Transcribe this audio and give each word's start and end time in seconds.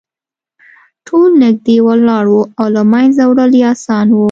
ټول 1.07 1.29
نږدې 1.43 1.77
ولاړ 1.87 2.25
وو 2.31 2.43
او 2.59 2.67
له 2.75 2.83
منځه 2.93 3.21
وړل 3.29 3.51
یې 3.59 3.65
اسانه 3.73 4.11
وو 4.15 4.19